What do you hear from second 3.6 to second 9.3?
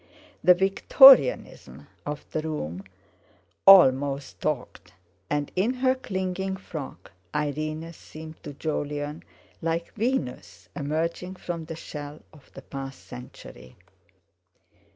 almost talked; and in her clinging frock Irene seemed to Jolyon